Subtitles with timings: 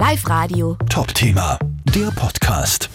[0.00, 0.78] Live Radio.
[0.88, 1.58] Top-Thema,
[1.94, 2.88] der Podcast.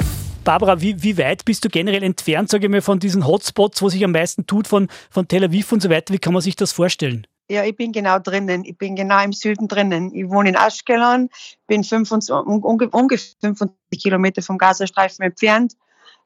[0.44, 3.90] Barbara, wie, wie weit bist du generell entfernt, sage ich mal, von diesen Hotspots, wo
[3.90, 6.16] sich am meisten tut, von, von Tel Aviv und so weiter?
[6.16, 7.28] Wie kann man sich das vorstellen?
[7.48, 8.66] Ja, ich bin genau drinnen.
[8.66, 10.16] Ich bin genau im Süden drinnen.
[10.16, 11.30] Ich wohne in Aschkelon,
[11.68, 15.74] bin 25, ungefähr 25 Kilometer vom Gazastreifen entfernt.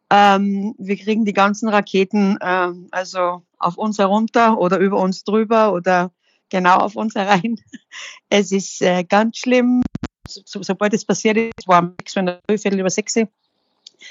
[0.09, 5.73] Ähm, wir kriegen die ganzen Raketen äh, also auf uns herunter oder über uns drüber
[5.73, 6.13] oder
[6.49, 7.57] genau auf uns herein.
[8.29, 9.81] Es ist äh, ganz schlimm.
[10.29, 12.13] So, sobald es passiert ist, war am 6
[12.61, 13.13] Viertel über 6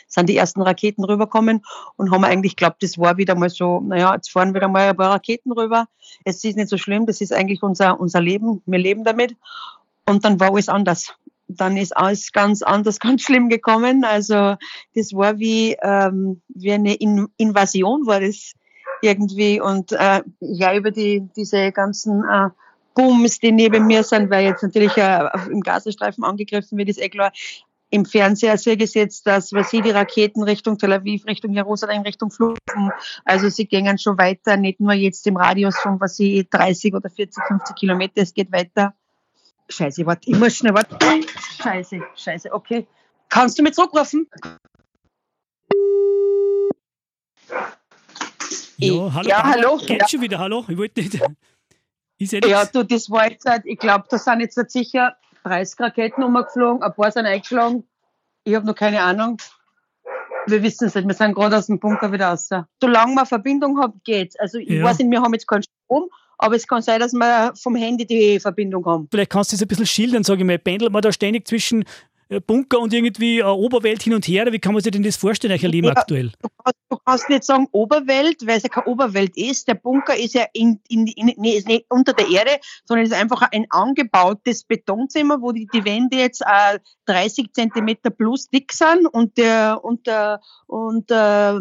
[0.07, 1.65] sind die ersten Raketen rüberkommen
[1.97, 4.97] und haben eigentlich glaubt, das war wieder mal so, naja, jetzt fahren wieder mal ein
[4.97, 5.87] paar Raketen rüber.
[6.25, 8.63] Es ist nicht so schlimm, das ist eigentlich unser, unser Leben.
[8.67, 9.37] Wir leben damit.
[10.07, 11.15] Und dann war alles anders.
[11.49, 14.05] Dann ist alles ganz anders, ganz schlimm gekommen.
[14.05, 14.57] Also
[14.95, 18.53] das war wie, ähm, wie eine In Invasion war das
[19.03, 19.61] irgendwie.
[19.61, 22.51] Und äh, ja, über die, diese ganzen äh,
[22.99, 27.09] Booms, die neben mir sind, weil jetzt natürlich äh, im Gazastreifen angegriffen wird, ist eh
[27.09, 27.33] klar
[27.91, 32.31] im Fernseher sehr gesetzt, dass was sie die Raketen Richtung Tel Aviv, Richtung Jerusalem, Richtung
[32.33, 32.91] Fluchen,
[33.25, 37.09] also sie gehen schon weiter, nicht nur jetzt im Radius von was sie 30 oder
[37.09, 38.95] 40, 50 Kilometer, es geht weiter.
[39.71, 40.99] Scheiße, warte, ich muss schnell warten.
[41.63, 42.87] Scheiße, scheiße, okay.
[43.29, 44.29] Kannst du mich zurückrufen?
[48.77, 49.29] Ja, hallo.
[49.29, 49.77] Ja, hallo.
[49.79, 50.09] Geht Ja.
[50.09, 50.65] schon wieder, hallo?
[50.69, 51.21] Ich wollte nicht.
[52.19, 55.17] Ist ja Ja, du, das war jetzt, halt- ich glaube, da sind jetzt nicht sicher
[55.45, 57.85] 30 Raketen umgeflogen, ein paar sind eingeschlagen.
[58.45, 59.37] Ich habe noch keine Ahnung.
[60.47, 62.49] Wir wissen es nicht, wir sind gerade aus dem Bunker wieder raus.
[62.81, 64.37] Solange man Verbindung hat, geht's.
[64.39, 64.85] Also ich Ja.
[64.85, 66.09] weiß nicht, wir haben jetzt keinen Strom,
[66.39, 69.09] aber es kann sein, dass wir vom Handy die Verbindung haben.
[69.11, 70.59] Vielleicht kannst du das ein bisschen schildern, sage ich mal.
[70.59, 71.85] Pendelt man da ständig zwischen
[72.31, 74.51] äh, Bunker und irgendwie äh, Oberwelt hin und her?
[74.53, 75.95] Wie kann man sich denn das vorstellen, euer Leben Ja.
[75.95, 76.31] aktuell?
[76.43, 79.69] Du kannst, du kannst nicht sagen Oberwelt, weil es ja keine Oberwelt ist.
[79.69, 83.13] Der Bunker ist ja in, in, in, nee, ist nicht unter der Erde, sondern ist
[83.13, 89.07] einfach ein angebautes Betonzimmer, wo die, die Wände jetzt äh, 30 Zentimeter plus dick sind
[89.07, 91.55] und der und der und äh,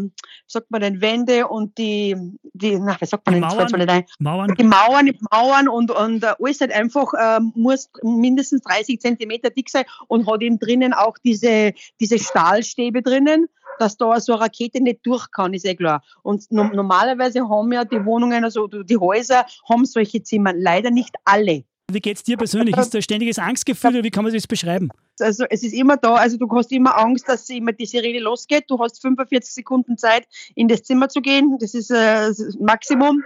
[0.48, 2.16] sagt man denn Wände und die
[2.54, 3.58] die na, was sagt man Die denn?
[3.58, 4.06] Mir nicht ein.
[4.20, 4.56] Mauern?
[4.56, 9.50] Die Mauern, die Mauern und, und äh, alles halt einfach äh, muss mindestens 30 Zentimeter
[9.50, 13.48] dick sein und hat eben drinnen auch diese, diese Stahlstäbe drinnen,
[13.80, 16.04] dass da so eine Rakete nicht durch kann, ist eh klar.
[16.24, 20.54] Und no normalerweise haben ja die Wohnungen, also die Häuser, haben solche Zimmer.
[20.54, 21.64] Leider nicht alle.
[21.90, 22.76] Wie geht's dir persönlich?
[22.76, 24.90] Ist da ein ständiges Angstgefühl oder wie kann man das beschreiben?
[25.22, 28.66] Also es ist immer da, also du hast immer Angst, dass immer die Sirene losgeht.
[28.68, 31.58] Du hast 45 Sekunden Zeit, in das Zimmer zu gehen.
[31.60, 33.24] Das ist äh, das Maximum.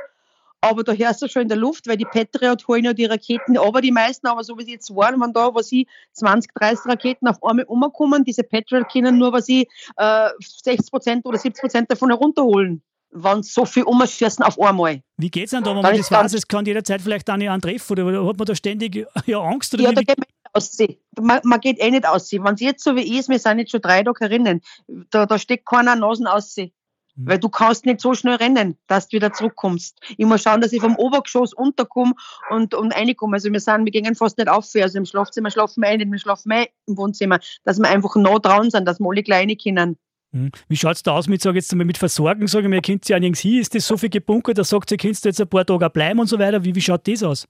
[0.62, 3.58] Aber da hörst du schon in der Luft, weil die Patriot holen ja die Raketen,
[3.58, 6.86] aber die meisten, aber so wie sie jetzt waren, wenn da, was sie 20, 30
[6.86, 9.68] Raketen auf einmal umkommen, diese Patriot können nur, was sie
[9.98, 15.02] äh, 60 Prozent oder 70 Prozent davon herunterholen, wenn so viel umschießen auf einmal.
[15.18, 18.24] Wie geht's denn da, wenn man das weiß, es kann jederzeit vielleicht einen antreffen oder
[18.28, 19.74] hat man da ständig ja, Angst?
[19.74, 20.96] Oder Ja, da geht man nicht aussehen.
[21.20, 22.44] Man, man geht eh nicht aussehen.
[22.44, 24.62] Wenn es jetzt so wie ist, wir sind jetzt schon drei Tage herinnen,
[25.10, 26.72] da, da steckt keiner Nasen aussehen.
[27.22, 27.30] Mhm.
[27.30, 30.00] Weil du kannst nicht so schnell rennen, dass du wieder zurückkommst.
[30.18, 32.14] Ich muss schauen, dass ich vom Obergeschoss unterkomme
[32.50, 33.36] und, und reinkomme.
[33.36, 34.66] Also wir sind, wir gehen fast nicht auf.
[34.76, 38.40] Also im Schlafzimmer schlafen wir ein, wir schlafen wir im Wohnzimmer, dass wir einfach nah
[38.40, 39.98] dran sind, dass wir alle kleine können.
[40.34, 40.50] Hm.
[40.70, 42.48] wie schaut's da aus mit, sag jetzt mal, mit Versorgen?
[42.48, 44.90] Sag ich mal, ihr könnt ja nirgends hin, ist das so viel gebunkert, da sagt
[44.92, 46.64] ihr, könnt ihr jetzt ein paar Tage bleiben und so weiter?
[46.64, 47.48] Wie, wie schaut das aus?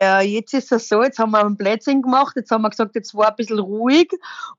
[0.00, 2.94] Ja, jetzt ist es so, jetzt haben wir einen Plätzchen gemacht, jetzt haben wir gesagt,
[2.94, 4.10] jetzt war ein bisschen ruhig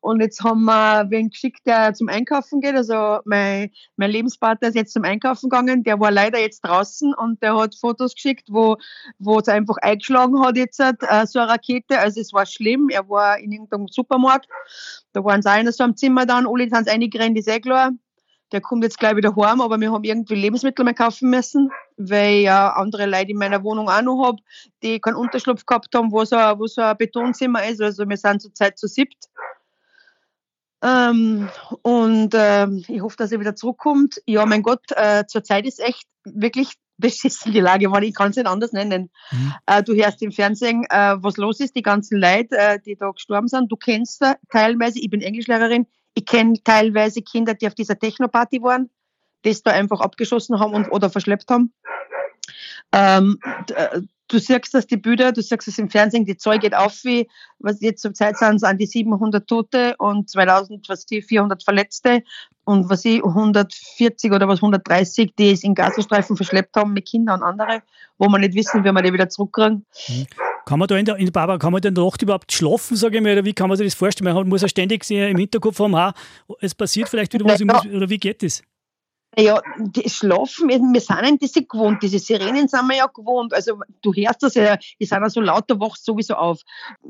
[0.01, 2.75] und jetzt haben wir wen geschickt, der zum Einkaufen geht.
[2.75, 7.41] Also mein, mein Lebenspartner ist jetzt zum Einkaufen gegangen, der war leider jetzt draußen und
[7.41, 8.75] der hat Fotos geschickt, wo,
[9.17, 10.93] wo es einfach eingeschlagen hat jetzt äh,
[11.25, 11.99] so eine Rakete.
[11.99, 14.49] Also es war schlimm, er war in irgendeinem Supermarkt,
[15.13, 17.91] da waren sie in so einem Zimmer dann, alle sind eingerannt, ist eh klar.
[18.53, 22.35] Der kommt jetzt gleich wieder heim, aber wir haben irgendwie Lebensmittel mehr kaufen müssen, weil
[22.35, 24.37] ich ja andere Leute in meiner Wohnung auch noch habe
[24.83, 27.81] die keinen Unterschlupf gehabt haben, wo so, ein- wo so ein Betonzimmer ist.
[27.81, 29.25] Also wir sind zurzeit zu siebt.
[30.83, 31.49] Ähm,
[31.81, 34.21] und ähm, ich hoffe, dass er wieder zurückkommt.
[34.25, 38.35] Ja, mein Gott, äh, zurzeit ist echt wirklich beschissen die Lage, weil ich kann es
[38.35, 39.09] nicht anders nennen.
[39.31, 39.53] Mhm.
[39.65, 43.09] Äh, du hörst im Fernsehen, äh, was los ist, die ganzen Leute, äh, die da
[43.11, 43.71] gestorben sind.
[43.71, 48.61] Du kennst da teilweise, ich bin Englischlehrerin, ich kenne teilweise Kinder, die auf dieser Techno-Party
[48.61, 48.89] waren,
[49.43, 51.73] das da einfach abgeschossen haben und, oder verschleppt haben.
[52.91, 53.39] Ähm,
[53.75, 57.03] äh, du siehst das die Bilder, du siehst es im Fernsehen, die Zahl geht auf,
[57.03, 57.27] wie,
[57.59, 61.63] was jetzt zur Zeit sind, es an die 700 Tote und 2000, was die 400
[61.63, 62.23] Verletzte
[62.65, 67.41] und was ich 140 oder was 130, die es in Gazastreifen verschleppt haben mit Kindern
[67.41, 67.81] und andere,
[68.17, 69.85] wo man nicht wissen, wie man die wieder zurückkriegen.
[70.65, 72.51] Kann man da in der, in der Barbara, kann man da in der Nacht überhaupt
[72.51, 74.33] schlafen, sage ich mal, oder wie kann man sich das vorstellen?
[74.33, 76.13] Man muss ja ständig im Hinterkopf haben, ah,
[76.61, 78.61] es passiert vielleicht wieder was, muss, oder wie geht das?
[79.37, 83.51] Ja, die schlafen, wir sind das gewohnt, diese Sirenen sind wir ja gewohnt.
[83.53, 86.61] Also du hörst das ja, die sind ja so lauter, wachst sowieso auf.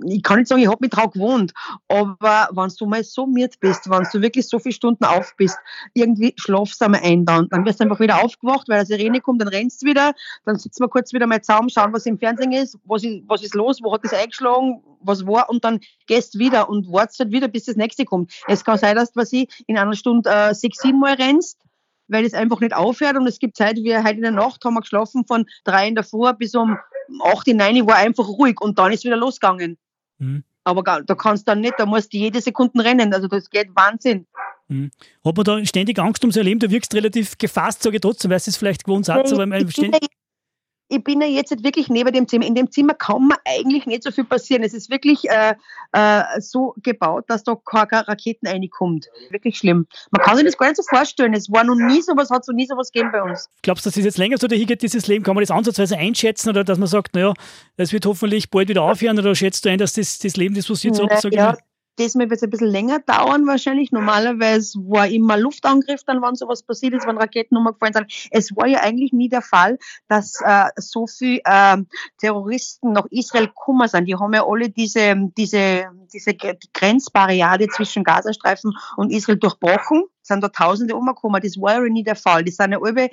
[0.05, 1.53] Ich kann nicht sagen, ich habe mich drauf gewohnt,
[1.89, 5.57] aber wenn du mal so miert bist, wenn du wirklich so viele Stunden auf bist,
[5.93, 7.49] irgendwie schlafst du einmal ein dann.
[7.49, 10.13] Dann wirst du einfach wieder aufgewacht, weil eine Sirene kommt, dann rennst du wieder,
[10.45, 13.43] dann sitzen wir kurz wieder mal zusammen, schauen, was im Fernsehen ist, was ist, was
[13.43, 17.31] ist los, wo hat das eingeschlagen, was war und dann gehst wieder und wartest halt
[17.31, 18.31] wieder, bis das nächste kommt.
[18.47, 21.59] Es kann sein, dass du, was ich, in einer Stunde äh, sechs, sieben Mal rennst,
[22.07, 23.17] weil es einfach nicht aufhört.
[23.17, 25.95] Und es gibt Zeit, wie heute in der Nacht haben wir geschlafen von drei in
[25.95, 26.77] der Früh bis um
[27.23, 29.77] acht, neun war einfach ruhig und dann ist wieder losgegangen.
[30.19, 30.43] Mhm.
[30.63, 33.13] Aber da kannst du dann nicht, da musst du jede Sekunde rennen.
[33.13, 34.25] Also das geht Wahnsinn.
[34.69, 34.91] Mhm.
[35.25, 36.59] Hat man da ständig Angst ums Erleben?
[36.59, 39.31] Du wirkst relativ gefasst, sage ich trotzdem, weil es vielleicht gewohnt hat.
[39.31, 40.07] Aber ich, ständig
[40.93, 42.45] ich bin ja jetzt wirklich neben dem Zimmer.
[42.45, 44.63] In dem Zimmer kann man eigentlich nicht so viel passieren.
[44.63, 45.55] Es ist wirklich äh,
[45.91, 49.07] äh, so gebaut, dass da keine Raketen reinkommt.
[49.29, 49.87] Wirklich schlimm.
[50.11, 51.33] Man kann sich das gar nicht so vorstellen.
[51.33, 53.49] Es war noch nie sowas, hat so nie sowas gegeben bei uns.
[53.63, 55.23] Glaubst du, dass es jetzt länger so dahin geht, dieses Leben?
[55.23, 57.33] Kann man das ansatzweise einschätzen oder dass man sagt, naja,
[57.77, 60.69] es wird hoffentlich bald wieder aufhören oder schätzt du ein, dass das, das Leben, das
[60.69, 61.57] was jetzt naja, ja,
[61.99, 63.91] Diesmal wird es ein bisschen länger dauern wahrscheinlich.
[63.91, 68.29] Normalerweise war immer Luftangriff dann, wann sowas passiert ist, wenn Raketen umgefallen sind.
[68.31, 71.77] Es war ja eigentlich nie der Fall, dass äh, so viele äh,
[72.17, 74.05] Terroristen nach Israel gekommen sind.
[74.05, 80.47] Die haben ja alle diese, diese, diese Grenzbarriere zwischen Gazastreifen und Israel durchbrochen sind da
[80.47, 81.41] Tausende umgekommen.
[81.41, 82.43] Das war ja nie der Fall.
[82.43, 83.09] Die sind ja alle,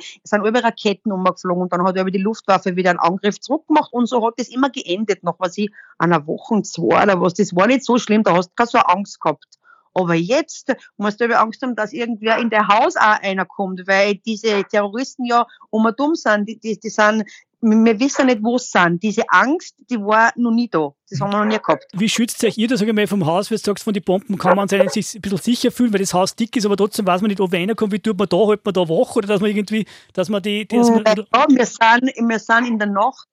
[0.65, 4.35] Raketen umgeflogen und dann hat ja die Luftwaffe wieder einen Angriff zurückgemacht und so hat
[4.37, 5.25] das immer geendet.
[5.25, 7.35] Noch was ich, einer Woche, zwei oder was.
[7.35, 9.59] Das war nicht so schlimm, da hast du keine so Angst gehabt.
[9.93, 13.89] Aber jetzt musst du aber Angst haben, dass irgendwer in der Haus auch einer kommt,
[13.89, 16.49] weil diese Terroristen ja um und um sind.
[16.49, 17.25] Die, die, die sind
[17.61, 19.03] wir wissen nicht, wo sie sind.
[19.03, 20.93] Diese Angst, die war noch nie da.
[21.11, 21.85] Das haben wir noch nie gehabt.
[21.93, 24.03] Wie schützt euch ihr da, sage ich mal, vom Haus, wie du sagst, von den
[24.03, 24.87] Bomben kann man sich ein
[25.21, 27.75] bisschen sicher fühlen, weil das Haus dick ist, aber trotzdem weiß man nicht, ob einer
[27.75, 30.43] kommt, wie tut man da, hält man da wach oder dass man irgendwie, dass man
[30.43, 30.67] die...
[30.67, 33.27] die dass man, ja, wir sind, wir sind in der Nacht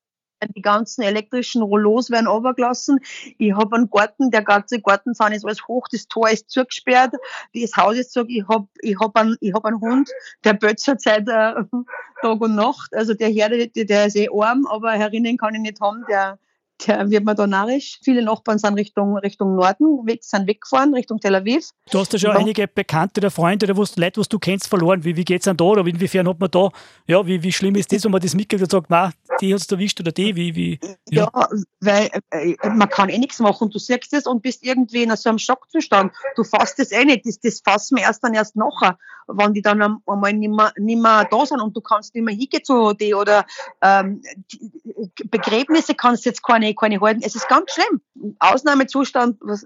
[0.55, 2.99] die ganzen elektrischen Rollos werden runtergelassen.
[3.37, 7.13] Ich habe einen Garten, der ganze Gartenzaun ist alles hoch, das Tor ist zugesperrt,
[7.53, 8.25] das Haus ist zu.
[8.27, 10.09] Ich habe ich hab einen, hab einen Hund,
[10.43, 11.53] der bötzert seit äh,
[12.21, 12.93] Tag und Nacht.
[12.93, 16.37] Also der Herde, der ist eh arm, aber herinnen kann ich nicht haben, der
[16.85, 17.99] der wird man da narrisch.
[18.03, 21.69] Viele Nachbarn sind Richtung, Richtung Norden, weg, sind weggefahren, Richtung Tel Aviv.
[21.91, 22.37] Du hast ja schon ja.
[22.37, 25.03] einige Bekannte oder Freunde oder Leute, was du kennst, verloren.
[25.03, 26.69] Wie, wie geht es dann da oder inwiefern hat man da,
[27.07, 29.11] ja, wie, wie schlimm ist das, wenn man das mitkriegt und sagt, na,
[29.41, 30.79] die hat es erwischt oder die, wie, wie?
[31.09, 31.49] Ja, ja
[31.79, 33.69] weil äh, man kann eh nichts machen.
[33.69, 36.13] Du siehst es und bist irgendwie in so einem Schockzustand.
[36.35, 37.25] Du fasst es eh nicht.
[37.25, 38.97] Das, das fassen wir erst dann erst nachher,
[39.27, 42.93] wenn die dann einmal nicht mehr, da sind und du kannst nicht mehr hingehen zu
[42.93, 43.45] die oder
[43.81, 47.21] ähm, die Begräbnisse kannst du jetzt keine keine, keine halten.
[47.23, 48.01] Es ist ganz schlimm.
[48.39, 49.65] Ausnahmezustand, was,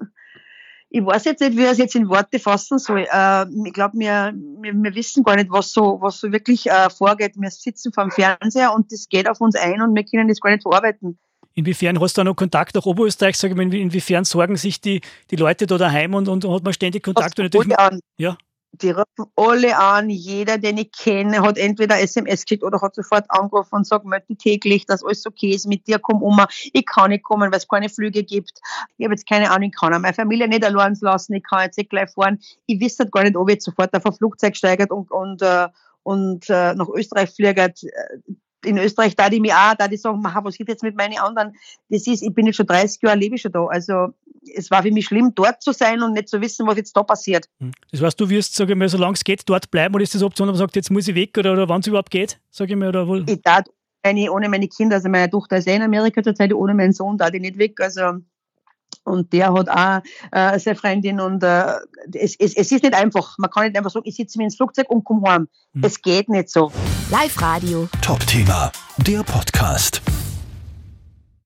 [0.94, 3.08] ich weiß jetzt nicht, wie ich es jetzt in Worte fassen soll.
[3.10, 6.90] Äh, ich glaube, wir, wir, wir, wissen gar nicht, was so, was so wirklich äh,
[6.90, 7.34] vorgeht.
[7.38, 10.42] Wir sitzen vor dem Fernseher und das geht auf uns ein und wir können das
[10.42, 11.18] gar nicht verarbeiten.
[11.54, 13.38] Inwiefern hast du da noch Kontakt nach Oberösterreich?
[13.38, 15.00] Sag ich mal, inwiefern sorgen sich die,
[15.30, 17.40] die Leute da daheim und, und hat man ständig Kontakt?
[17.40, 17.74] Das und
[18.18, 18.38] ja
[18.74, 23.26] die rufen alle an, jeder, den ich kenne, hat entweder SMS geschickt oder hat sofort
[23.30, 26.40] angerufen und sagt, möchte täglich, dass alles okay ist, mit dir komm um.
[26.72, 28.62] Ich kann nicht kommen, weil es keine Flüge gibt.
[28.98, 31.78] Ich habe jetzt keine Ahnung, ich kann meine Familie nicht allein lassen, ich kann jetzt
[31.78, 32.40] nicht gleich fahren.
[32.66, 35.68] Ich wüsste gar nicht, ob ich jetzt sofort auf ein Flugzeug steigert und, und, äh,
[36.04, 37.86] und äh, nach Österreich fliegt
[38.66, 41.56] in Österreich da die mir auch, da die sagen, was geht jetzt mit meinen anderen?
[41.90, 43.66] Das ist, ich bin jetzt schon 30 Jahre, lebe ich schon da.
[43.66, 44.14] Also
[44.56, 47.04] es war für mich schlimm, dort zu sein und nicht zu wissen, was jetzt da
[47.04, 47.48] passiert.
[47.60, 47.72] Hm.
[47.92, 50.24] Das heißt, du wirst, sage ich mal, solange es geht, dort bleiben oder ist das
[50.24, 52.74] Option, ob man sagt, jetzt muss ich weg oder, oder wann es überhaupt geht, sage
[52.74, 53.24] ich mal, oder wohl?
[53.30, 53.66] Ich darf
[54.04, 57.30] ohne meine Kinder, also meine Tochter ist ja in Amerika zurzeit, ohne meinen Sohn da
[57.30, 57.80] die nicht weg.
[57.80, 58.14] Also
[59.04, 61.76] und der hat auch äh, seine Freundin und äh,
[62.14, 63.36] es, es, es ist nicht einfach.
[63.38, 65.48] Man kann nicht einfach sagen, ich sitze mir ins Flugzeug und komme heim.
[65.74, 65.84] Mhm.
[65.84, 66.72] Es geht nicht so.
[67.10, 67.88] Live Radio.
[68.02, 70.02] Top-Thema, der Podcast.